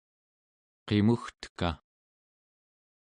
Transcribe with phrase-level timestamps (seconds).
[0.85, 1.69] qimugteka